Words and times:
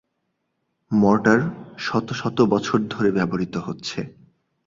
Mortar 0.91 1.39
শত 1.77 2.07
শত 2.13 2.37
বছর 2.53 2.77
ধরে 2.89 3.09
ব্যবহৃত 3.11 3.55
হচ্ছে। 3.57 3.99